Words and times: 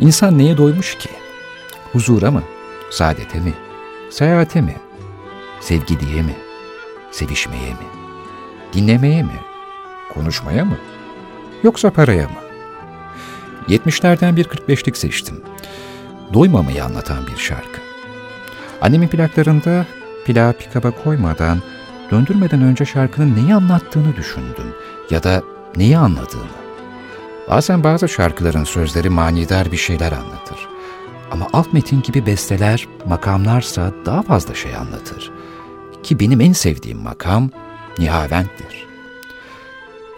İnsan 0.00 0.38
neye 0.38 0.56
doymuş 0.56 0.94
ki? 0.98 1.08
Huzura 1.92 2.30
mı? 2.30 2.42
Saadete 2.90 3.40
mi? 3.40 3.54
Seyahate 4.10 4.60
mi? 4.60 4.76
Sevgiliye 5.60 6.22
mi? 6.22 6.36
Sevişmeye 7.10 7.70
mi? 7.70 7.86
Dinlemeye 8.72 9.22
mi? 9.22 9.40
Konuşmaya 10.14 10.64
mı? 10.64 10.76
Yoksa 11.62 11.90
paraya 11.90 12.28
mı? 12.28 12.40
70'lerden 13.68 14.36
bir 14.36 14.44
45'lik 14.44 14.96
seçtim. 14.96 15.42
Doymamayı 16.34 16.84
anlatan 16.84 17.26
bir 17.26 17.36
şarkı. 17.36 17.80
Annemin 18.80 19.08
plaklarında 19.08 19.86
plağı 20.26 20.52
pikaba 20.52 20.90
koymadan, 20.90 21.58
döndürmeden 22.10 22.62
önce 22.62 22.84
şarkının 22.84 23.36
neyi 23.36 23.54
anlattığını 23.54 24.16
düşündüm 24.16 24.74
ya 25.10 25.22
da 25.22 25.42
neyi 25.76 25.98
anladığını. 25.98 26.59
Bazen 27.50 27.84
bazı 27.84 28.08
şarkıların 28.08 28.64
sözleri 28.64 29.10
manidar 29.10 29.72
bir 29.72 29.76
şeyler 29.76 30.12
anlatır. 30.12 30.68
Ama 31.30 31.48
alt 31.52 31.72
metin 31.72 32.02
gibi 32.02 32.26
besteler, 32.26 32.88
makamlarsa 33.06 33.92
daha 34.06 34.22
fazla 34.22 34.54
şey 34.54 34.76
anlatır. 34.76 35.32
Ki 36.02 36.20
benim 36.20 36.40
en 36.40 36.52
sevdiğim 36.52 36.98
makam 36.98 37.50
Nihavent'tir. 37.98 38.86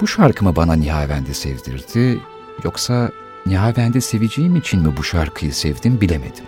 Bu 0.00 0.06
şarkımı 0.06 0.56
bana 0.56 0.74
Nihavent'i 0.74 1.34
sevdirdi, 1.34 2.20
yoksa 2.64 3.10
Nihavent'i 3.46 4.00
seveceğim 4.00 4.56
için 4.56 4.82
mi 4.82 4.96
bu 4.96 5.04
şarkıyı 5.04 5.54
sevdim 5.54 6.00
bilemedim. 6.00 6.44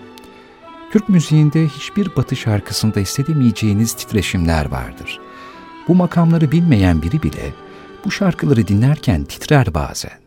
Türk 0.92 1.08
müziğinde 1.08 1.66
hiçbir 1.66 2.16
batı 2.16 2.36
şarkısında 2.36 3.00
hissedemeyeceğiniz 3.00 3.92
titreşimler 3.92 4.70
vardır. 4.70 5.20
Bu 5.88 5.94
makamları 5.94 6.52
bilmeyen 6.52 7.02
biri 7.02 7.22
bile 7.22 7.52
bu 8.04 8.10
şarkıları 8.10 8.68
dinlerken 8.68 9.24
titrer 9.24 9.74
bazen. 9.74 10.23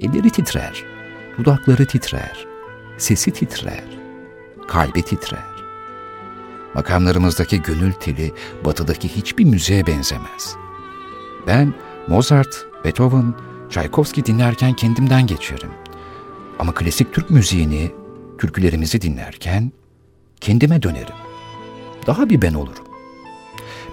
Elleri 0.00 0.30
titrer, 0.30 0.84
dudakları 1.38 1.86
titrer, 1.86 2.46
sesi 2.98 3.30
titrer, 3.30 3.84
kalbi 4.68 5.02
titrer. 5.02 5.54
Makamlarımızdaki 6.74 7.62
gönül 7.62 7.92
teli 7.92 8.32
batıdaki 8.64 9.08
hiçbir 9.16 9.44
müziğe 9.44 9.86
benzemez. 9.86 10.56
Ben 11.46 11.74
Mozart, 12.08 12.66
Beethoven, 12.84 13.34
Tchaikovsky 13.70 14.26
dinlerken 14.26 14.72
kendimden 14.72 15.26
geçerim. 15.26 15.70
Ama 16.58 16.74
klasik 16.74 17.14
Türk 17.14 17.30
müziğini, 17.30 17.90
türkülerimizi 18.38 19.00
dinlerken 19.00 19.72
kendime 20.40 20.82
dönerim. 20.82 21.16
Daha 22.06 22.28
bir 22.28 22.42
ben 22.42 22.54
olurum. 22.54 22.84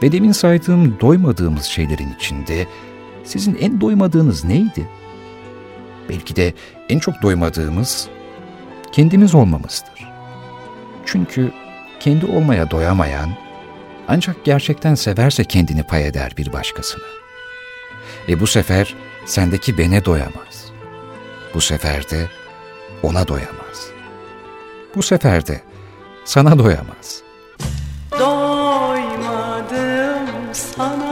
Ve 0.03 0.11
demin 0.11 0.31
saydığım 0.31 0.99
doymadığımız 0.99 1.65
şeylerin 1.65 2.13
içinde 2.15 2.67
sizin 3.23 3.55
en 3.55 3.81
doymadığınız 3.81 4.43
neydi? 4.43 4.87
belki 6.11 6.35
de 6.35 6.53
en 6.89 6.99
çok 6.99 7.21
doymadığımız 7.21 8.09
kendimiz 8.91 9.35
olmamızdır. 9.35 10.11
Çünkü 11.05 11.51
kendi 11.99 12.25
olmaya 12.25 12.71
doyamayan 12.71 13.29
ancak 14.07 14.45
gerçekten 14.45 14.95
severse 14.95 15.43
kendini 15.43 15.83
pay 15.83 16.07
eder 16.07 16.33
bir 16.37 16.53
başkasına. 16.53 17.03
Ve 18.27 18.39
bu 18.39 18.47
sefer 18.47 18.95
sendeki 19.25 19.77
bene 19.77 20.05
doyamaz. 20.05 20.71
Bu 21.53 21.61
sefer 21.61 22.09
de 22.09 22.27
ona 23.03 23.27
doyamaz. 23.27 23.89
Bu 24.95 25.03
sefer 25.03 25.47
de 25.47 25.61
sana 26.25 26.59
doyamaz. 26.59 27.21
Doymadım 28.19 29.69
sana 30.53 31.10